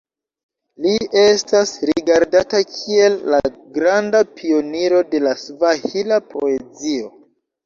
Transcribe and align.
Li 0.85 0.93
estas 1.23 1.73
rigardata 1.89 2.61
kiel 2.77 3.19
la 3.35 3.43
granda 3.77 4.23
pioniro 4.41 5.03
de 5.13 5.21
la 5.27 5.37
svahila 5.45 6.21
poezio. 6.35 7.15